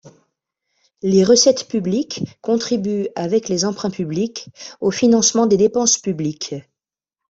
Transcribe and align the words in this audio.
Les 1.03 1.23
recettes 1.23 1.67
publiques 1.67 2.23
contribuent 2.41 3.09
avec 3.15 3.49
les 3.49 3.65
emprunts 3.65 3.91
publics 3.91 4.49
au 4.79 4.89
financement 4.89 5.45
des 5.45 5.57
dépenses 5.57 5.99
publiques. 5.99 6.55